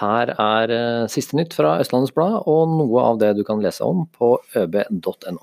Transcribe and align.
Her 0.00 0.32
er 0.32 0.72
eh, 0.72 1.06
siste 1.12 1.36
nytt 1.36 1.54
fra 1.56 1.76
Østlandets 1.82 2.14
Blad, 2.16 2.42
og 2.48 2.72
noe 2.72 3.04
av 3.04 3.20
det 3.20 3.34
du 3.36 3.44
kan 3.44 3.60
lese 3.60 3.84
om 3.84 4.06
på 4.16 4.38
øb.no. 4.56 5.42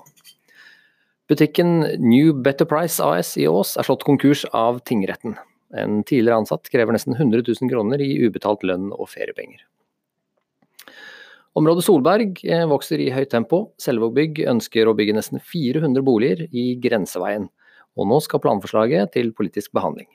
Butikken 1.28 1.82
New 2.00 2.32
Better 2.32 2.66
Price 2.66 3.04
AS 3.04 3.34
i 3.38 3.46
Ås 3.46 3.76
er 3.78 3.86
slått 3.86 4.06
konkurs 4.08 4.46
av 4.56 4.80
tingretten. 4.88 5.36
En 5.76 6.00
tidligere 6.08 6.40
ansatt 6.40 6.70
krever 6.72 6.96
nesten 6.96 7.14
100 7.14 7.44
000 7.44 7.70
kroner 7.70 8.00
i 8.00 8.14
ubetalt 8.24 8.64
lønn 8.66 8.88
og 8.96 9.10
feriepenger. 9.12 9.60
Området 11.58 11.84
Solberg 11.84 12.40
eh, 12.46 12.64
vokser 12.70 13.02
i 13.02 13.10
høyt 13.12 13.30
tempo. 13.34 13.68
Selvåg 13.82 14.14
bygg 14.16 14.42
ønsker 14.48 14.88
å 14.88 14.96
bygge 14.96 15.18
nesten 15.18 15.42
400 15.42 16.04
boliger 16.06 16.46
i 16.48 16.70
Grenseveien, 16.80 17.48
og 17.98 18.10
nå 18.10 18.18
skal 18.24 18.42
planforslaget 18.42 19.14
til 19.14 19.34
politisk 19.36 19.74
behandling. 19.76 20.08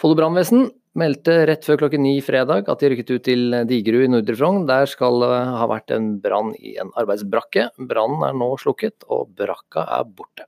Follo 0.00 0.18
brannvesen 0.18 0.68
meldte 0.98 1.36
rett 1.48 1.66
før 1.66 1.84
klokken 1.84 2.04
ni 2.06 2.16
fredag 2.24 2.68
at 2.70 2.80
de 2.80 2.90
rykket 2.92 3.12
ut 3.14 3.24
til 3.26 3.56
Digerud 3.68 4.06
i 4.06 4.10
Nordre 4.12 4.36
Frogn. 4.38 4.64
Der 4.70 4.88
skal 4.90 5.18
det 5.22 5.30
ha 5.58 5.68
vært 5.70 5.94
en 5.94 6.14
brann 6.22 6.52
i 6.58 6.76
en 6.80 6.92
arbeidsbrakke. 7.00 7.68
Brannen 7.90 8.24
er 8.26 8.36
nå 8.38 8.52
slukket, 8.62 9.06
og 9.10 9.32
brakka 9.38 9.86
er 9.98 10.06
borte. 10.08 10.46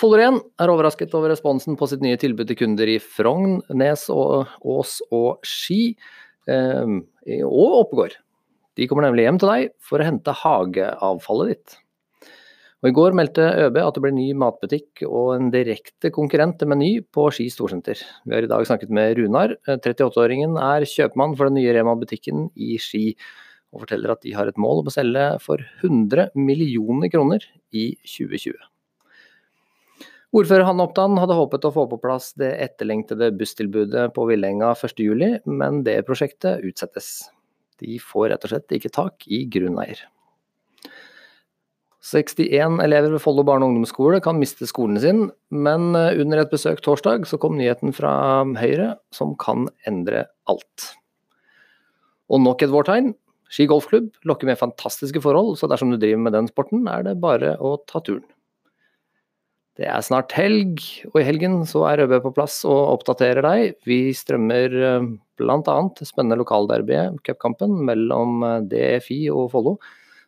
Follo 0.00 0.18
Ren 0.18 0.40
er 0.58 0.72
overrasket 0.72 1.12
over 1.14 1.30
responsen 1.30 1.76
på 1.78 1.86
sitt 1.90 2.02
nye 2.02 2.18
tilbud 2.18 2.48
til 2.48 2.58
kunder 2.58 2.88
i 2.90 2.98
Frogn, 2.98 3.60
Nes, 3.76 4.08
og, 4.10 4.50
Ås 4.64 4.96
og 5.12 5.44
Ski, 5.46 5.92
eh, 6.50 6.96
og 7.46 7.76
Oppegård. 7.84 8.16
De 8.80 8.88
kommer 8.88 9.06
nemlig 9.06 9.28
hjem 9.28 9.38
til 9.42 9.52
deg 9.52 9.72
for 9.84 10.00
å 10.00 10.08
hente 10.08 10.34
hageavfallet 10.42 11.52
ditt. 11.52 11.76
Og 12.82 12.88
I 12.90 12.94
går 12.96 13.14
meldte 13.14 13.44
ØB 13.62 13.76
at 13.78 13.94
det 13.94 14.02
blir 14.02 14.14
ny 14.16 14.24
matbutikk 14.34 15.04
og 15.06 15.36
en 15.36 15.52
direkte 15.54 16.10
konkurrent 16.10 16.56
til 16.58 16.66
Meny 16.66 16.88
på 17.14 17.28
Ski 17.30 17.44
storsenter. 17.54 18.00
Vi 18.26 18.34
har 18.34 18.42
i 18.42 18.48
dag 18.50 18.66
snakket 18.66 18.90
med 18.90 19.14
Runar. 19.20 19.54
38-åringen 19.70 20.56
er 20.58 20.82
kjøpmann 20.90 21.36
for 21.38 21.46
den 21.46 21.60
nye 21.60 21.76
Rema-butikken 21.76 22.48
i 22.58 22.74
Ski, 22.82 23.12
og 23.70 23.84
forteller 23.84 24.10
at 24.16 24.26
de 24.26 24.34
har 24.34 24.50
et 24.50 24.58
mål 24.58 24.82
om 24.82 24.90
å 24.90 24.94
selge 24.94 25.28
for 25.44 25.62
100 25.62 26.34
millioner 26.34 27.12
kroner 27.12 27.46
i 27.70 27.92
2020. 28.02 28.58
Ordfører 30.34 30.66
Hanne 30.66 30.82
Oppdan 30.88 31.20
hadde 31.22 31.36
håpet 31.38 31.68
å 31.68 31.72
få 31.76 31.84
på 31.86 32.00
plass 32.02 32.32
det 32.40 32.50
etterlengtede 32.64 33.28
busstilbudet 33.38 34.08
på 34.16 34.24
Villenga 34.26 34.72
1.7, 34.74 35.46
men 35.46 35.84
det 35.86 36.00
prosjektet 36.08 36.66
utsettes. 36.66 37.12
De 37.78 38.00
får 38.02 38.32
rett 38.32 38.48
og 38.48 38.54
slett 38.56 38.74
ikke 38.74 38.90
tak 38.90 39.28
i 39.30 39.44
grunneier. 39.46 40.02
61 42.02 42.80
elever 42.82 43.14
ved 43.14 43.22
Follo 43.22 43.44
barne- 43.46 43.62
og 43.62 43.72
ungdomsskole 43.72 44.18
kan 44.22 44.40
miste 44.40 44.66
skolen 44.66 44.98
sin, 44.98 45.28
men 45.54 45.94
eh, 45.94 46.18
under 46.18 46.42
et 46.42 46.50
besøk 46.50 46.82
torsdag 46.82 47.28
så 47.30 47.38
kom 47.38 47.54
nyheten 47.58 47.94
fra 47.94 48.42
Høyre 48.58 48.96
som 49.14 49.36
kan 49.38 49.68
endre 49.86 50.26
alt. 50.50 50.88
Og 52.32 52.42
nok 52.42 52.64
et 52.64 52.74
vårtegn. 52.74 53.12
Ski 53.52 53.68
golfklubb 53.70 54.10
lokker 54.26 54.48
med 54.48 54.58
fantastiske 54.58 55.20
forhold, 55.22 55.54
så 55.60 55.68
dersom 55.70 55.92
du 55.92 55.98
driver 56.00 56.24
med 56.24 56.34
den 56.34 56.48
sporten, 56.50 56.86
er 56.88 57.04
det 57.06 57.20
bare 57.22 57.54
å 57.60 57.76
ta 57.86 58.00
turen. 58.00 58.24
Det 59.78 59.86
er 59.88 60.02
snart 60.04 60.32
helg, 60.36 60.82
og 61.12 61.20
i 61.20 61.24
helgen 61.24 61.62
så 61.68 61.86
er 61.88 62.02
ØB 62.04 62.18
på 62.26 62.34
plass 62.34 62.58
og 62.68 62.98
oppdaterer 62.98 63.44
deg. 63.46 63.78
Vi 63.88 64.10
strømmer 64.16 64.74
eh, 64.74 65.10
bl.a. 65.38 65.80
spennende 66.02 66.42
lokalderby, 66.42 66.98
cupkampen 67.22 67.78
mellom 67.86 68.42
eh, 68.48 68.62
DFI 68.72 69.26
og 69.30 69.52
Follo 69.54 69.78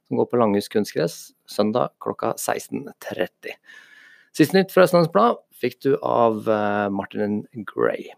som 0.08 0.20
går 0.20 0.28
på 0.30 0.40
Langhus 0.40 0.68
kunstgress 0.72 1.32
søndag 1.50 1.94
klokka 2.04 2.34
16.30. 2.38 3.54
Siste 4.34 4.56
nytt 4.56 4.74
fra 4.74 4.84
Østlandsblad 4.88 5.40
fikk 5.54 5.80
du 5.86 5.94
av 6.02 6.48
eh, 6.50 6.90
Martin 6.92 7.42
Gray. 7.70 8.10